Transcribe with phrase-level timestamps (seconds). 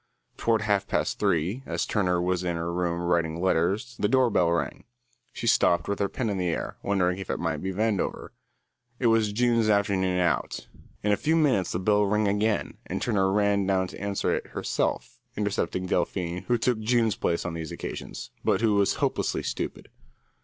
[0.35, 4.49] Toward half past three, as Turner was in her room writing letters, the door bell
[4.51, 4.85] rang.
[5.31, 8.29] She stopped, with her pen in the air, wondering if it might be Vandover.
[8.97, 10.65] It was June's afternoon out.
[11.03, 14.47] In a few minutes the bell rang again, and Turner ran down to answer it
[14.47, 19.87] herself, intercepting Delphine, who took June's place on these occasions, but who was hopelessly stupid.